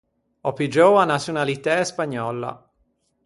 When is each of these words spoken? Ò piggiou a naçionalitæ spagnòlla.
Ò 0.47 0.51
piggiou 0.57 0.93
a 1.01 1.03
naçionalitæ 1.11 1.75
spagnòlla. 1.89 2.51